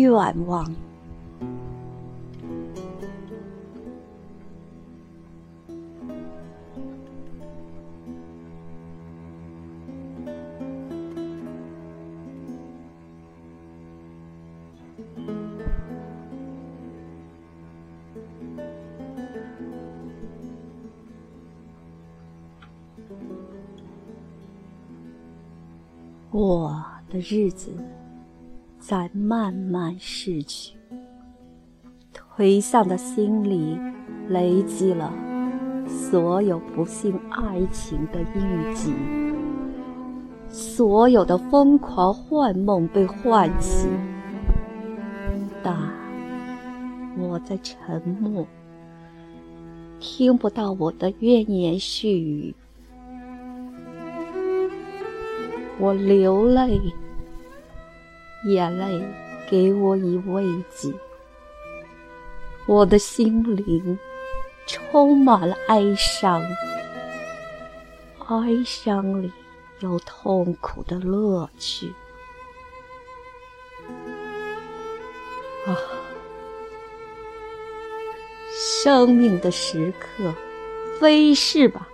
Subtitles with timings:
[0.00, 0.74] 愿望。
[26.34, 27.70] 我的日子
[28.86, 30.76] 在慢慢逝去，
[32.36, 33.78] 颓丧的心里
[34.28, 35.10] 累积了
[35.88, 38.92] 所有不幸爱情的印记，
[40.50, 43.88] 所有的疯狂幻梦被唤起，
[45.62, 45.74] 但
[47.16, 48.46] 我在沉默，
[49.98, 52.54] 听不到我的怨言絮语。
[55.80, 56.78] 我流泪，
[58.46, 59.02] 眼泪
[59.48, 60.92] 给我以慰藉。
[62.66, 63.98] 我的心灵
[64.66, 66.42] 充满了哀伤，
[68.28, 69.30] 哀伤里
[69.80, 71.92] 有痛苦的乐趣。
[75.66, 75.76] 啊，
[78.82, 80.32] 生命的时刻，
[80.98, 81.88] 飞逝吧，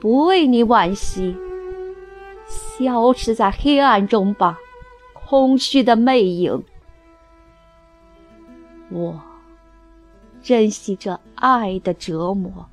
[0.00, 1.36] 不为你惋惜。
[2.48, 4.58] 消失在黑暗中吧，
[5.28, 6.64] 空虚的魅影。
[8.90, 9.20] 我
[10.40, 12.66] 珍惜着爱的折磨，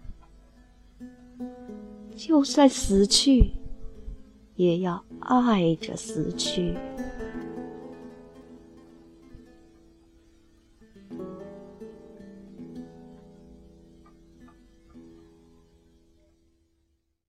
[2.16, 3.52] 就算死去，
[4.56, 6.78] 也要爱着死去。